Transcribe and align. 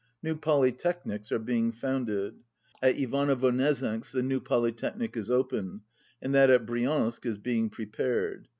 New 0.23 0.35
polytechnics 0.35 1.31
are 1.31 1.37
being 1.37 1.71
founded. 1.71 2.33
At 2.81 2.95
Ivano 2.95 3.35
Vosnesensk 3.35 4.11
the 4.11 4.23
new 4.23 4.39
polytechnic 4.39 5.15
is 5.15 5.29
opened 5.29 5.81
and 6.23 6.33
that 6.33 6.49
at 6.49 6.65
Briansk 6.65 7.23
is 7.27 7.37
be 7.37 7.59
ing 7.59 7.69
prepared. 7.69 8.47